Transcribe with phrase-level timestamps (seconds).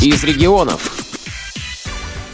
[0.00, 0.80] из регионов.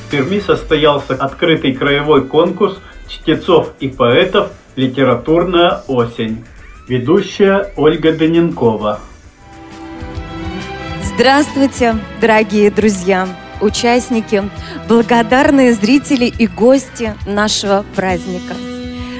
[0.06, 6.44] В Перми состоялся открытый краевой конкурс чтецов и поэтов «Литературная осень».
[6.86, 9.00] Ведущая Ольга Даненкова.
[11.02, 13.26] Здравствуйте, дорогие друзья,
[13.62, 14.42] участники,
[14.86, 18.54] благодарные зрители и гости нашего праздника.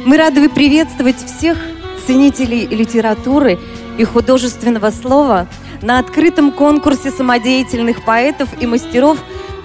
[0.05, 1.57] Мы рады приветствовать всех
[2.07, 3.59] ценителей литературы
[3.97, 5.49] и художественного слова
[5.85, 9.19] на открытом конкурсе самодеятельных поэтов и мастеров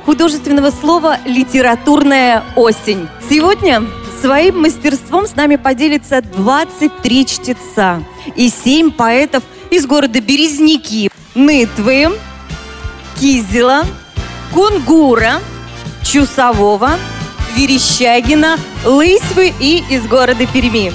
[0.06, 3.08] художественного слова «Литературная осень».
[3.30, 3.84] Сегодня
[4.22, 8.04] своим мастерством с нами поделится 23 чтеца
[8.36, 12.10] и 7 поэтов из города Березники, Нытвы,
[13.18, 13.86] Кизела,
[14.54, 15.36] Кунгура,
[16.04, 16.92] Чусового,
[17.56, 20.92] Верещагина, Лысьвы и из города Перми.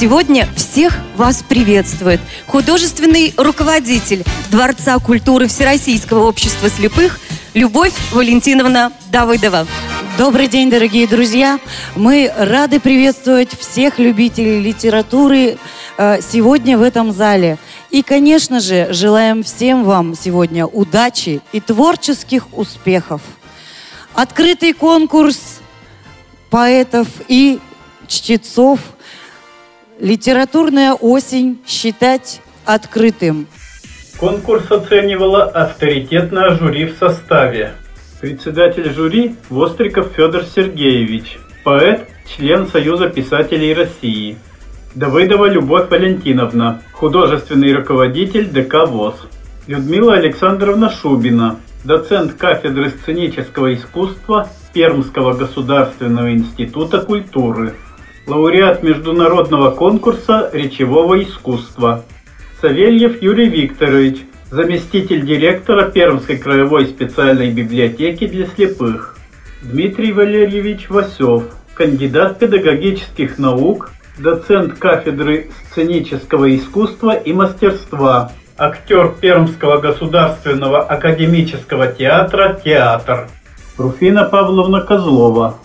[0.00, 7.20] Сегодня всех вас приветствует художественный руководитель Дворца культуры Всероссийского общества слепых
[7.52, 9.66] Любовь Валентиновна Давыдова.
[10.16, 11.60] Добрый день, дорогие друзья!
[11.96, 15.58] Мы рады приветствовать всех любителей литературы
[15.98, 17.58] э, сегодня в этом зале.
[17.90, 23.20] И, конечно же, желаем всем вам сегодня удачи и творческих успехов.
[24.14, 25.60] Открытый конкурс
[26.48, 27.58] поэтов и
[28.08, 28.80] чтецов–
[30.00, 33.46] Литературная осень считать открытым.
[34.16, 37.72] Конкурс оценивала авторитетное жюри в составе.
[38.18, 44.38] Председатель жюри Востриков Федор Сергеевич, поэт, член Союза писателей России.
[44.94, 49.16] Давыдова Любовь Валентиновна, художественный руководитель ДК ВОЗ.
[49.66, 57.74] Людмила Александровна Шубина, доцент кафедры сценического искусства Пермского государственного института культуры
[58.26, 62.04] лауреат международного конкурса речевого искусства.
[62.60, 64.18] Савельев Юрий Викторович,
[64.50, 69.16] заместитель директора Пермской краевой специальной библиотеки для слепых.
[69.62, 80.82] Дмитрий Валерьевич Васев, кандидат педагогических наук, доцент кафедры сценического искусства и мастерства, актер Пермского государственного
[80.82, 83.28] академического театра «Театр».
[83.78, 85.56] Руфина Павловна Козлова,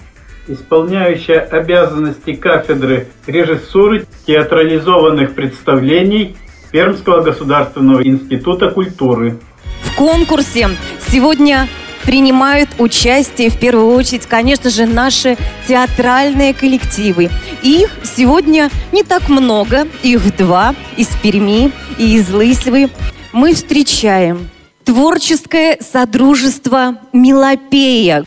[0.48, 6.36] исполняющая обязанности кафедры режиссуры театрализованных представлений
[6.72, 9.38] Пермского государственного института культуры.
[9.84, 10.70] В конкурсе
[11.08, 11.68] сегодня
[12.04, 17.30] принимают участие в первую очередь, конечно же, наши театральные коллективы.
[17.64, 22.90] их сегодня не так много, их два, из Перми и из Лысьвы.
[23.34, 24.50] Мы встречаем
[24.84, 28.26] творческое содружество «Мелопея»,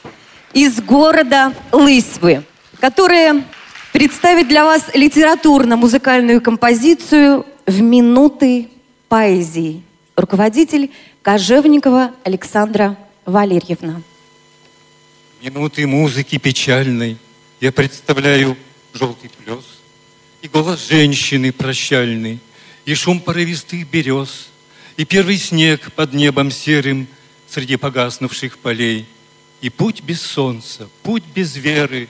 [0.52, 2.44] из города Лысьвы,
[2.80, 3.44] которые
[3.92, 8.68] представят для вас литературно-музыкальную композицию «В минуты
[9.08, 9.82] поэзии».
[10.16, 10.90] Руководитель
[11.22, 14.02] Кожевникова Александра Валерьевна.
[15.42, 17.16] Минуты музыки печальной
[17.60, 18.56] я представляю
[18.92, 19.64] желтый плес
[20.42, 22.40] и голос женщины прощальный,
[22.84, 24.48] и шум порывистых берез,
[24.96, 27.06] и первый снег под небом серым
[27.48, 29.06] среди погаснувших полей–
[29.60, 32.08] и путь без солнца, путь без веры,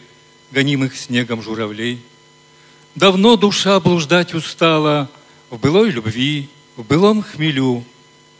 [0.51, 2.01] гонимых снегом журавлей.
[2.95, 5.11] Давно душа блуждать устала
[5.51, 7.85] в былой любви, в былом хмелю.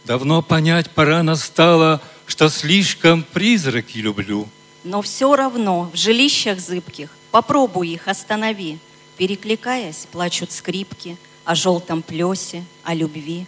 [0.05, 4.49] Давно понять пора настала, что слишком призраки люблю.
[4.85, 8.79] Но все равно в жилищах зыбких попробуй их останови.
[9.17, 13.47] Перекликаясь, плачут скрипки о желтом плесе, о любви.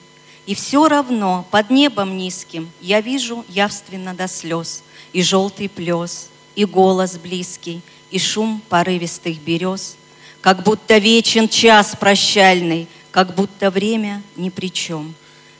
[0.50, 6.64] И все равно под небом низким я вижу явственно до слез– и желтый плес, и
[6.64, 9.96] голос близкий, и шум порывистых берез,
[10.40, 15.14] как будто вечен час прощальный, как будто время ни при чем.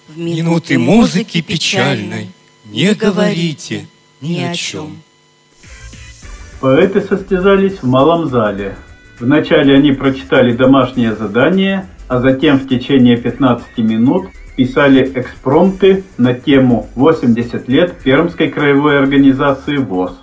[0.09, 2.31] В минуты, минуты музыки печальной
[2.65, 3.87] не говорите
[4.21, 5.03] ни о чем.
[6.61, 8.77] Поэты состязались в малом зале.
[9.19, 16.87] Вначале они прочитали домашнее задание, а затем в течение 15 минут писали экспромты на тему
[16.95, 20.21] «80 лет Пермской краевой организации ВОЗ».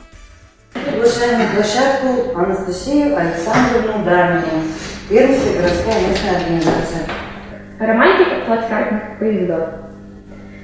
[0.74, 4.62] Приглашаем на площадку Анастасию Александровну Дарнину,
[5.10, 7.08] Пермская городская местная организация.
[7.80, 9.70] Романтика плацкартных поездов.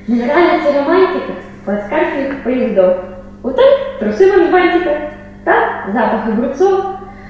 [0.05, 1.33] Мне нравится романтика
[1.65, 2.97] плацкартных поездов.
[3.41, 5.13] Вот так трусы в бантика,
[5.45, 6.85] так запах огурцов,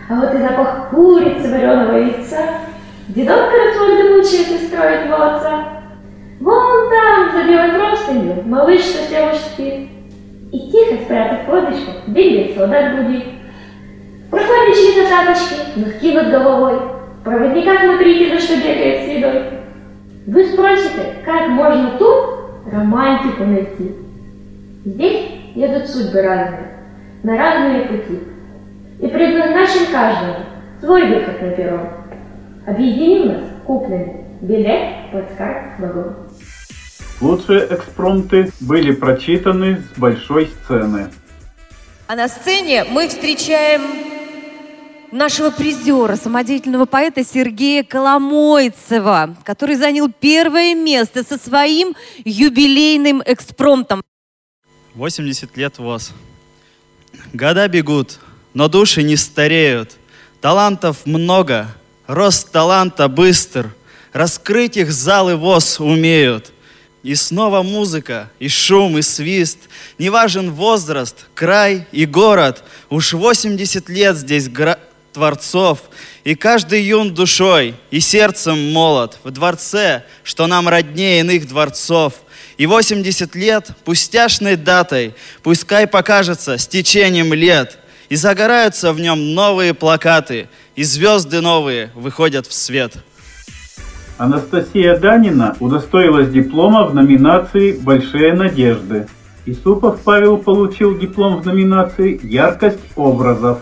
[0.10, 2.40] а вот и запах курицы, вареного яйца.
[3.08, 5.73] Дедок Карацольда мучает и строит молодца.
[7.44, 9.90] За белой простынью, малыш совсем уж спит.
[10.52, 13.24] И тихо, спрятав подышку, бегает солдат будит.
[14.30, 16.80] Проходит чьи-то тапочки, носки над головой.
[17.24, 23.92] Проводника смотрите, за что бегает с Вы спросите, как можно тут романтику найти?
[24.86, 26.72] Здесь едут судьбы разные,
[27.24, 28.20] на разные пути.
[29.02, 30.36] И предназначен каждому
[30.80, 31.90] свой выход на перрон.
[32.66, 36.23] Объединил нас купленный билет под скайп вагон.
[37.24, 41.10] Лучшие экспромты были прочитаны с большой сцены.
[42.08, 43.82] А на сцене мы встречаем
[45.10, 54.04] нашего призера, самодеятельного поэта Сергея Коломойцева, который занял первое место со своим юбилейным экспромтом.
[54.96, 56.12] 80 лет ВОЗ.
[57.32, 58.20] Года бегут,
[58.54, 59.94] но души не стареют.
[60.42, 61.68] Талантов много,
[62.06, 63.74] рост таланта быстр.
[64.12, 66.53] Раскрыть их залы ВОЗ умеют.
[67.04, 69.58] И снова музыка, и шум, и свист.
[69.98, 72.64] Не важен возраст, край и город.
[72.90, 74.80] Уж 80 лет здесь гра-
[75.12, 75.80] творцов.
[76.24, 82.14] И каждый юн душой и сердцем молод в дворце, что нам роднее иных дворцов.
[82.58, 87.80] И 80 лет пустяшной датой, пускай покажется с течением лет.
[88.08, 92.94] И загораются в нем новые плакаты, и звезды новые выходят в свет.
[94.18, 99.08] Анастасия Данина удостоилась диплома в номинации «Большие надежды».
[99.46, 103.60] Исупов Павел получил диплом в номинации «Яркость образов».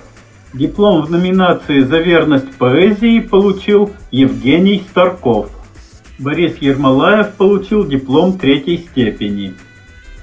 [0.53, 5.50] Диплом в номинации «За верность поэзии» получил Евгений Старков.
[6.19, 9.53] Борис Ермолаев получил диплом третьей степени.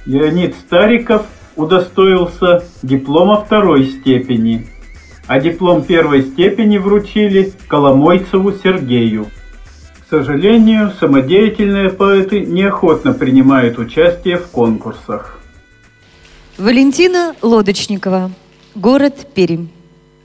[0.04, 1.26] Леонид Стариков
[1.56, 4.66] удостоился диплома второй степени,
[5.26, 9.26] а диплом первой степени вручили Коломойцеву Сергею.
[10.08, 15.38] К сожалению, самодеятельные поэты неохотно принимают участие в конкурсах.
[16.56, 18.30] Валентина Лодочникова,
[18.74, 19.66] город Пермь.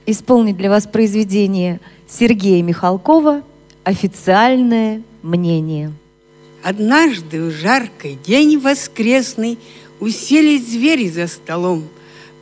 [0.06, 3.42] Исполнит для вас произведение Сергея Михалкова
[3.84, 5.92] «Официальное мнение».
[6.62, 9.58] Однажды в жаркий день воскресный
[10.00, 11.84] Уселись звери за столом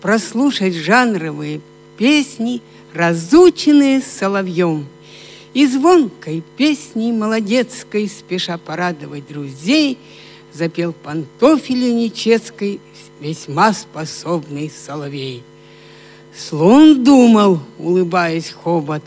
[0.01, 1.61] Прослушать жанровые
[1.99, 2.63] песни,
[2.95, 4.87] Разученные соловьем.
[5.55, 9.99] И звонкой песней молодецкой, Спеша порадовать друзей,
[10.53, 12.81] Запел пантофили неческой
[13.21, 15.43] Весьма способный соловей.
[16.37, 19.03] Слон думал, улыбаясь хобот,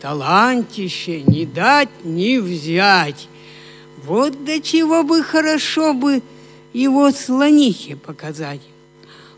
[0.00, 3.28] Талантище не дать, не взять.
[4.06, 6.22] Вот до чего бы хорошо бы
[6.72, 8.62] его слонихе показать.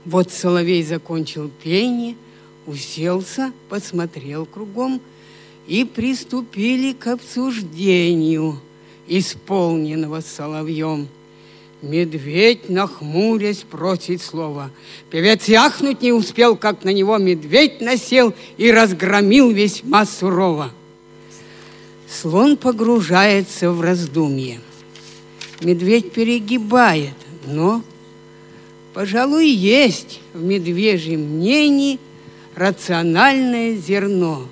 [0.05, 2.14] Вот соловей закончил пение,
[2.66, 5.00] уселся, посмотрел кругом,
[5.66, 8.58] и приступили к обсуждению
[9.06, 11.08] исполненного соловьем.
[11.82, 14.70] Медведь, нахмурясь, просит слова.
[15.10, 20.70] Певец яхнуть не успел, как на него медведь насел и разгромил весьма сурово.
[22.08, 24.60] Слон погружается в раздумье.
[25.60, 27.14] Медведь перегибает,
[27.46, 27.82] но,
[28.94, 31.98] пожалуй, есть в медвежьем мнении
[32.54, 34.46] рациональное зерно.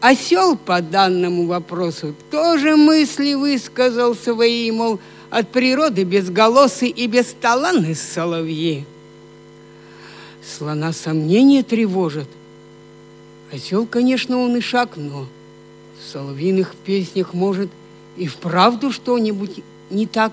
[0.00, 8.84] Осел по данному вопросу тоже мысли высказал свои, мол, от природы безголосый и бесталанный соловьи.
[10.56, 12.28] Слона сомнения тревожит.
[13.52, 15.26] Осел, конечно, он и шаг, но
[15.98, 17.70] в соловьиных песнях может
[18.16, 20.32] и вправду что-нибудь не так.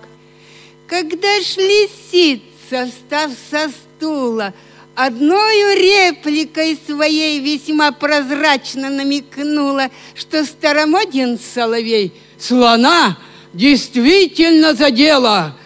[0.87, 4.53] Когда ж лисица, встав со стула,
[4.95, 13.17] одною репликой своей весьма прозрачно намекнула, что старомоден соловей слона
[13.53, 15.57] действительно задела,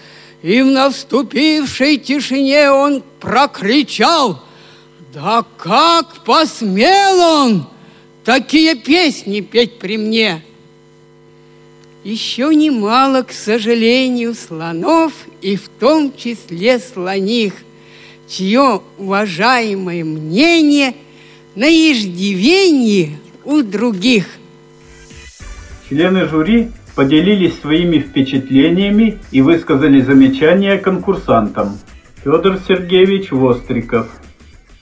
[0.42, 4.44] и в наступившей тишине он прокричал,
[5.14, 7.68] «Да как посмел он
[8.24, 10.44] такие песни петь при мне!»
[12.04, 17.54] Еще немало, к сожалению, слонов, и в том числе слоних,
[18.30, 20.94] чье уважаемое мнение
[21.56, 24.28] на иждивении у других.
[25.90, 31.80] Члены жюри поделились своими впечатлениями и высказали замечания конкурсантам.
[32.24, 34.08] Федор Сергеевич Востриков.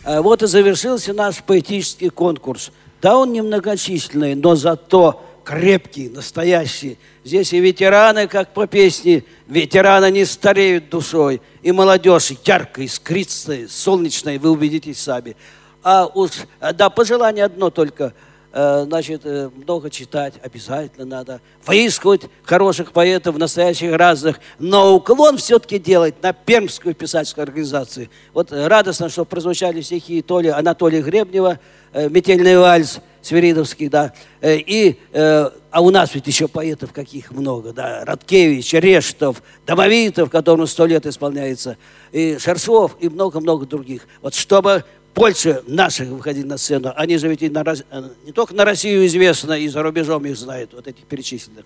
[0.04, 2.72] А Вот и завершился наш поэтический конкурс.
[3.01, 6.98] Да, он немногочисленный, но зато крепкий, настоящий.
[7.24, 14.39] Здесь и ветераны, как по песне, ветераны не стареют душой, и молодежь яркая, искристая, солнечная,
[14.39, 15.38] вы убедитесь сами.
[15.84, 18.13] А уж, да, пожелание одно только–
[18.60, 25.77] Э, значит, э, много читать обязательно надо, выискивать хороших поэтов, настоящих разных, но уклон все-таки
[25.77, 28.10] делать на Пермскую писательскую организацию.
[28.34, 31.60] Вот радостно, что прозвучали стихи Толи Анатолия Гребнева,
[31.94, 37.32] э, «Метельный вальс», Свиридовский, да, э, и, э, а у нас ведь еще поэтов каких
[37.32, 41.78] много, да, Радкевич, Рештов, Домовитов, которому сто лет исполняется,
[42.12, 44.08] и Шершов, и много-много других.
[44.22, 44.84] Вот чтобы
[45.14, 49.06] больше наших выходить на сцену, они же ведь и на, э, не только на Россию
[49.08, 51.66] известно, и за рубежом их знают, вот этих перечисленных.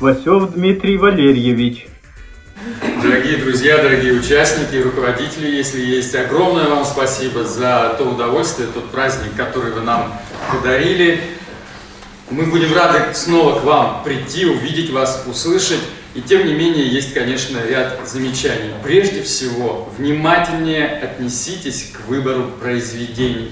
[0.00, 1.86] Васев Дмитрий Валерьевич.
[3.02, 9.36] Дорогие друзья, дорогие участники, руководители, если есть, огромное вам спасибо за то удовольствие, тот праздник,
[9.36, 10.18] который вы нам
[10.52, 11.20] подарили.
[12.30, 15.80] Мы будем рады снова к вам прийти, увидеть вас, услышать.
[16.14, 18.70] И тем не менее, есть, конечно, ряд замечаний.
[18.82, 23.50] Прежде всего, внимательнее отнеситесь к выбору произведений.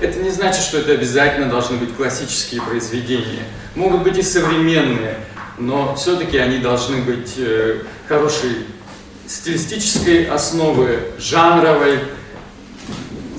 [0.00, 3.44] Это не значит, что это обязательно должны быть классические произведения.
[3.74, 5.16] Могут быть и современные,
[5.58, 8.66] но все-таки они должны быть э, хорошей
[9.26, 12.00] стилистической основы, жанровой,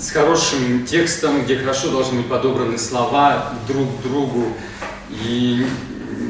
[0.01, 4.47] с хорошим текстом, где хорошо должны быть подобраны слова друг к другу.
[5.11, 5.67] И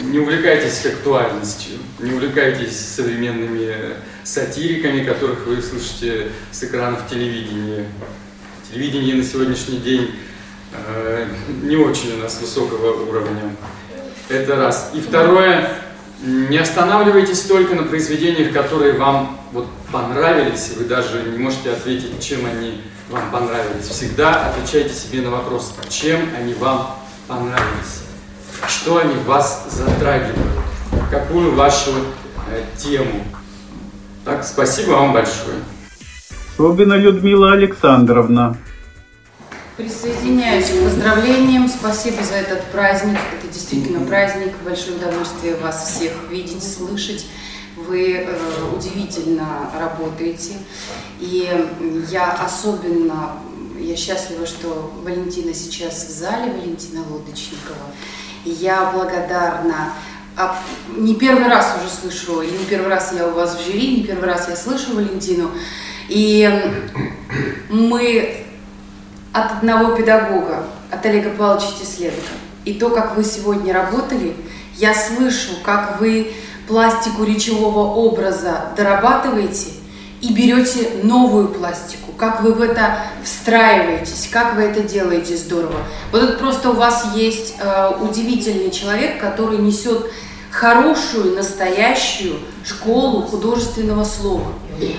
[0.04, 7.86] не увлекайтесь актуальностью, не увлекайтесь современными сатириками, которых вы слышите с экранов телевидения.
[8.70, 10.16] Телевидение на сегодняшний день
[10.74, 11.28] э,
[11.63, 13.56] не очень у нас высокого уровня.
[14.28, 14.92] Это раз.
[14.94, 15.70] И второе,
[16.22, 22.46] не останавливайтесь только на произведениях, которые вам вот понравились, вы даже не можете ответить, чем
[22.46, 23.88] они вам понравились.
[23.88, 26.96] Всегда отвечайте себе на вопрос, чем они вам
[27.27, 28.03] понравились,
[28.68, 30.51] что они вас затрагивают,
[31.10, 31.91] какую вашу
[32.50, 33.24] э, тему.
[34.25, 35.58] Так, спасибо вам большое.
[36.58, 38.58] Собина Людмила Александровна.
[39.77, 41.68] Присоединяюсь к поздравлениям.
[41.68, 43.18] Спасибо за этот праздник.
[43.38, 44.53] Это действительно праздник.
[44.63, 47.25] Большое удовольствие вас всех видеть, слышать.
[47.75, 50.54] Вы э, удивительно работаете.
[51.20, 51.50] И
[52.10, 53.38] я особенно
[53.80, 57.88] я счастлива, что Валентина сейчас в зале, Валентина Лодочникова.
[58.46, 59.94] И я благодарна
[60.38, 60.58] а
[60.96, 64.04] не первый раз уже слышу, и не первый раз я у вас в жюри, не
[64.04, 65.51] первый раз я слышу Валентину.
[66.08, 66.50] И
[67.70, 68.46] мы
[69.34, 72.16] от одного педагога, от Олега Павловича Тесленко.
[72.63, 74.36] И то, как вы сегодня работали,
[74.78, 76.32] я слышу, как вы
[76.72, 79.72] пластику речевого образа дорабатываете
[80.22, 85.80] и берете новую пластику, как вы в это встраиваетесь, как вы это делаете здорово.
[86.13, 90.10] Вот это просто у вас есть э, удивительный человек, который несет
[90.50, 94.54] хорошую, настоящую школу художественного слова.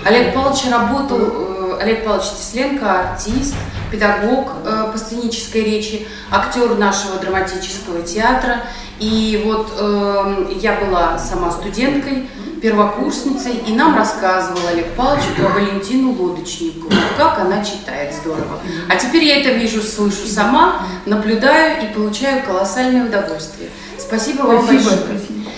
[0.05, 3.55] Олег Павлович работал, э, Олег Павлович Тесленко, артист,
[3.91, 8.61] педагог э, по сценической речи, актер нашего драматического театра.
[9.03, 12.29] И вот э, я была сама студенткой,
[12.63, 18.61] первокурсницей, и нам рассказывал Олег Павлович про Валентину Лодочникову, как она читает здорово.
[18.89, 23.71] А теперь я это вижу, слышу сама, наблюдаю и получаю колоссальное удовольствие.
[23.99, 25.19] Спасибо вам Спасибо, большое.
[25.19, 25.51] спасибо.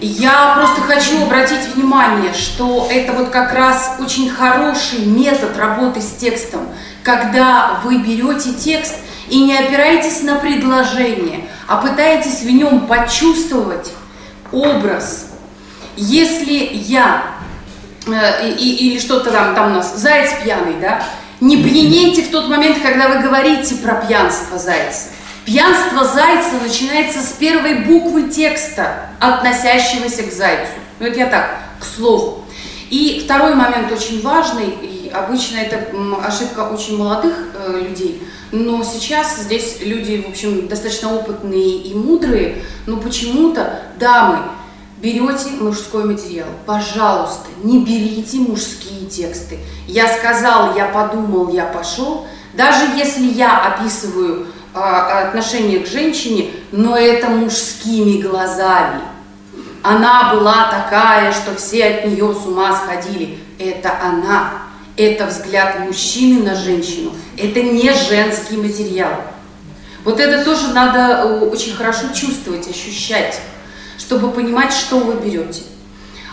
[0.00, 6.16] Я просто хочу обратить внимание, что это вот как раз очень хороший метод работы с
[6.16, 6.62] текстом,
[7.04, 8.96] когда вы берете текст
[9.28, 13.92] и не опираетесь на предложение, а пытаетесь в нем почувствовать
[14.50, 15.26] образ.
[15.96, 17.24] Если я
[18.06, 21.02] э, или что-то там, там у нас, заяц пьяный, да,
[21.40, 25.08] не пьянейте в тот момент, когда вы говорите про пьянство зайца.
[25.44, 30.72] Пьянство зайца начинается с первой буквы текста, относящегося к зайцу.
[31.00, 32.44] Ну, это я так, к слову.
[32.90, 34.74] И второй момент очень важный,
[35.12, 35.86] обычно это
[36.24, 38.22] ошибка очень молодых э, людей,
[38.52, 44.38] но сейчас здесь люди, в общем, достаточно опытные и мудрые, но почему-то, дамы,
[45.00, 49.58] берете мужской материал, пожалуйста, не берите мужские тексты.
[49.86, 56.96] Я сказал, я подумал, я пошел, даже если я описываю а, отношение к женщине, но
[56.96, 59.00] это мужскими глазами.
[59.82, 63.38] Она была такая, что все от нее с ума сходили.
[63.58, 64.67] Это она.
[64.98, 67.12] Это взгляд мужчины на женщину.
[67.36, 69.12] Это не женский материал.
[70.04, 73.40] Вот это тоже надо э, очень хорошо чувствовать, ощущать,
[73.96, 75.62] чтобы понимать, что вы берете.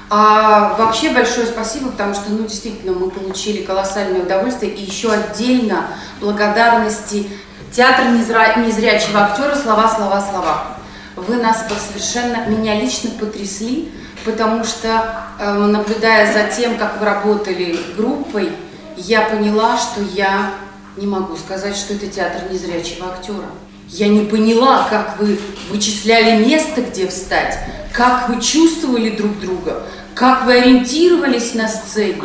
[0.10, 4.74] А вообще большое спасибо, потому что, ну, действительно, мы получили колоссальное удовольствие.
[4.74, 5.88] И еще отдельно
[6.20, 7.28] благодарности
[7.76, 10.78] Театр незра- незрячего актера «Слова, слова, слова».
[11.18, 13.92] Вы нас совершенно, меня лично потрясли,
[14.26, 18.52] потому что, э, наблюдая за тем, как вы работали группой,
[18.98, 20.52] я поняла, что я
[20.98, 23.46] не могу сказать, что это театр незрячего актера.
[23.90, 25.40] Я не поняла, как вы
[25.70, 27.60] вычисляли место, где встать,
[27.94, 29.84] как вы чувствовали друг друга,
[30.16, 32.24] как вы ориентировались на сцене.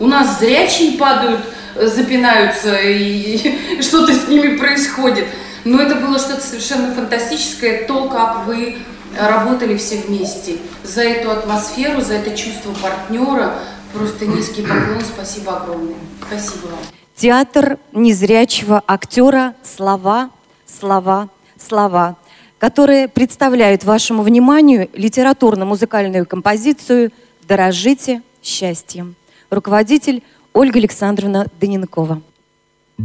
[0.00, 1.40] У нас зрячие падают,
[1.76, 5.26] э, запинаются, и что-то с ними происходит.
[5.64, 8.78] Но это было что-то совершенно фантастическое, то, как вы
[9.18, 10.58] работали все вместе.
[10.84, 13.54] За эту атмосферу, за это чувство партнера
[13.92, 15.94] просто низкий поклон, спасибо огромное.
[16.26, 16.78] Спасибо вам.
[17.14, 20.30] Театр незрячего актера «Слова,
[20.66, 22.16] слова, слова»,
[22.58, 27.12] которые представляют вашему вниманию литературно-музыкальную композицию
[27.48, 29.14] «Дорожите счастьем».
[29.50, 30.22] Руководитель
[30.52, 32.20] Ольга Александровна Даненкова.
[32.98, 33.02] А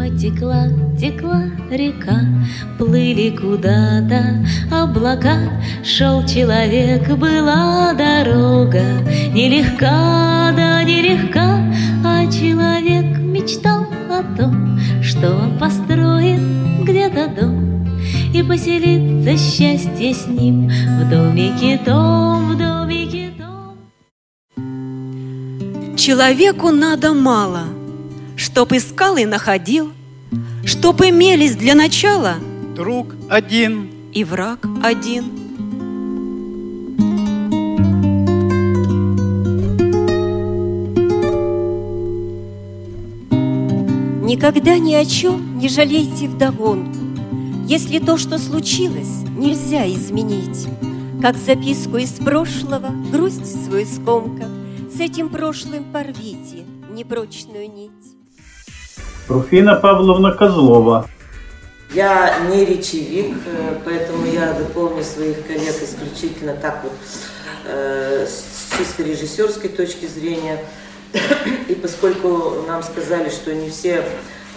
[0.00, 0.66] мимо текла,
[0.98, 2.20] текла река,
[2.78, 5.38] плыли куда-то облака.
[5.84, 8.82] Шел человек, была дорога,
[9.32, 11.58] нелегка, да нелегка,
[12.04, 16.40] а человек мечтал о том, что он построит
[16.82, 17.86] где-то дом
[18.32, 23.76] и поселится счастье с ним в домике том, в домике том.
[25.96, 27.79] Человеку надо мало,
[28.40, 29.92] чтоб искал и находил,
[30.64, 32.36] чтоб имелись для начала
[32.74, 35.24] Друг один и враг один.
[44.24, 46.96] Никогда ни о чем не жалейте вдогонку,
[47.66, 50.66] Если то, что случилось, нельзя изменить.
[51.20, 54.48] Как записку из прошлого, грусть свою скомкав,
[54.90, 58.19] С этим прошлым порвите непрочную нить.
[59.30, 61.08] Руфина Павловна Козлова.
[61.94, 66.92] Я не речевик, э, поэтому я дополню своих коллег исключительно так вот
[67.64, 70.58] э, с чисто режиссерской точки зрения.
[71.68, 74.04] И поскольку нам сказали, что не все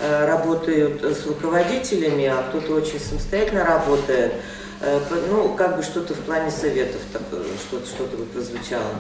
[0.01, 4.33] э, работают с руководителями, а кто-то очень самостоятельно работает,
[5.29, 6.99] ну, как бы что-то в плане советов,
[7.67, 8.95] что-то что бы прозвучало.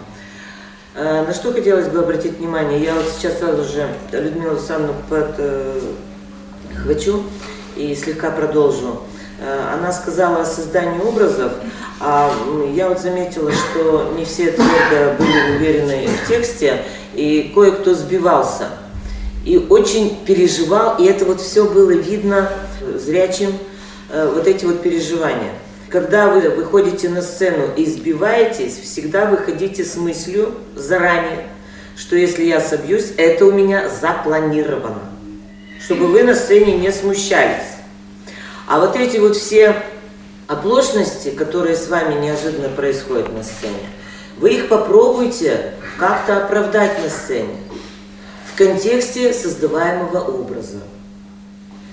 [0.95, 7.23] Э, На что хотелось бы обратить внимание, я вот сейчас сразу же Людмилу Александровну подхвачу
[7.75, 9.01] и слегка продолжу.
[9.39, 11.53] Э, Она сказала о создании образов,
[11.99, 12.31] а
[12.73, 16.83] я вот заметила, что не все твердо были уверены в тексте,
[17.15, 18.67] и кое-кто сбивался.
[19.45, 22.49] И очень переживал, и это вот все было видно
[22.81, 23.53] э, зрячим,
[24.11, 25.53] э, вот эти вот переживания.
[25.93, 31.45] Когда вы выходите на сцену и сбиваетесь, всегда выходите с мыслью заранее,
[31.95, 35.03] что если я собьюсь, это у меня запланировано,
[35.79, 37.77] чтобы вы на сцене не смущались.
[38.65, 39.83] А вот эти вот все
[40.47, 43.85] оплошности, которые с вами неожиданно происходят на сцене,
[44.39, 47.57] вы их попробуйте как-то оправдать на сцене
[48.51, 50.79] в контексте создаваемого образа.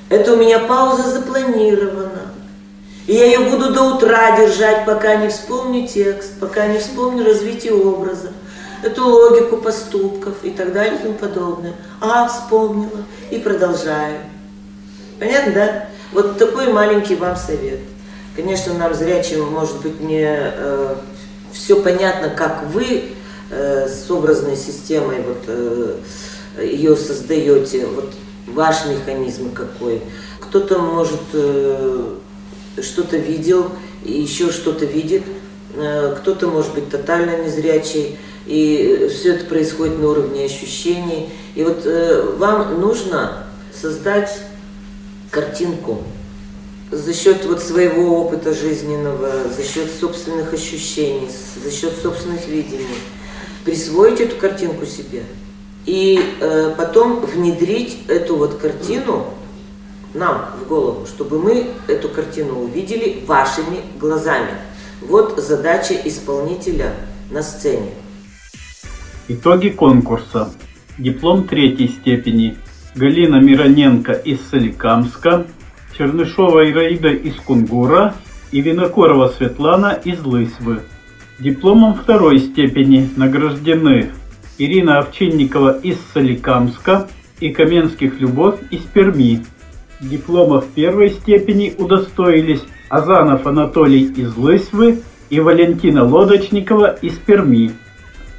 [0.09, 2.30] Это у меня пауза запланирована.
[3.11, 7.75] И я ее буду до утра держать, пока не вспомню текст, пока не вспомню развитие
[7.75, 8.31] образа,
[8.85, 11.75] эту логику поступков и так далее и тому подобное.
[12.01, 14.18] А, вспомнила и продолжаю.
[15.18, 15.88] Понятно, да?
[16.12, 17.81] Вот такой маленький вам совет.
[18.37, 20.33] Конечно, нам зрячим, может быть, не
[21.53, 23.07] все понятно, как вы
[23.51, 25.96] э, с образной системой вот, э,
[26.62, 28.14] ее создаете, вот
[28.46, 30.01] ваш механизм какой.
[30.40, 32.14] Кто-то, может, э,
[32.83, 33.70] что-то видел,
[34.04, 35.22] и еще что-то видит,
[35.74, 41.30] э, кто-то, может быть, тотально незрячий, и все это происходит на уровне ощущений.
[41.54, 44.40] И вот э, вам нужно создать
[45.30, 46.02] картинку
[46.90, 51.28] за счет вот своего опыта жизненного, за счет собственных ощущений,
[51.62, 52.87] за счет собственных видений,
[53.64, 55.22] присвоить эту картинку себе
[55.87, 59.26] и э, потом внедрить эту вот картину
[60.14, 64.51] нам в голову, чтобы мы эту картину увидели вашими глазами.
[65.01, 66.92] Вот задача исполнителя
[67.31, 67.90] на сцене.
[69.29, 70.53] Итоги конкурса.
[70.99, 72.57] Диплом третьей степени.
[72.94, 75.46] Галина Мироненко из Соликамска,
[75.96, 78.14] Чернышова Ираида из Кунгура
[78.51, 80.81] и Винокурова Светлана из Лысьвы.
[81.38, 84.11] Дипломом второй степени награждены
[84.59, 89.44] Ирина Овчинникова из Соликамска и Каменских Любовь из Перми.
[90.01, 97.73] Дипломов первой степени удостоились Азанов Анатолий из Лысьвы и Валентина Лодочникова из Перми.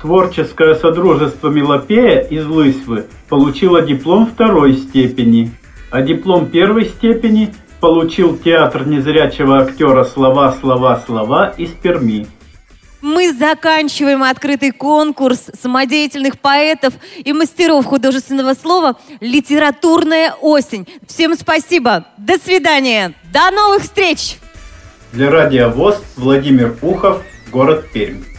[0.02, 5.52] Творческое содружество Мелопея из Лысьвы получило диплом второй степени,
[5.92, 12.26] а диплом первой степени получил театр незрячего актера «Слова, слова, слова» из Перми.
[13.02, 20.88] Мы заканчиваем открытый конкурс самодеятельных поэтов и мастеров художественного слова «Литературная осень».
[21.08, 22.06] Всем спасибо.
[22.18, 23.14] До свидания.
[23.34, 24.38] До новых встреч.
[25.12, 28.31] Для радиовоз Владимир Ухов, город Пермь.